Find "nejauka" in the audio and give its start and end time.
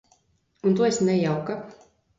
1.11-1.63